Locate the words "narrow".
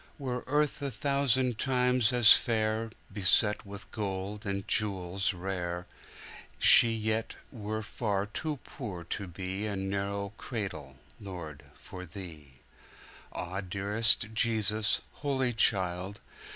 9.75-10.33